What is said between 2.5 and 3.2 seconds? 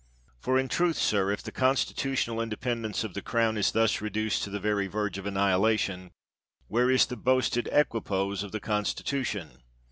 pendence of